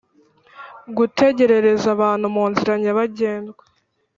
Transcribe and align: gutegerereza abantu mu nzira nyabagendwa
gutegerereza 0.97 1.87
abantu 1.95 2.25
mu 2.35 2.43
nzira 2.51 2.71
nyabagendwa 2.83 3.63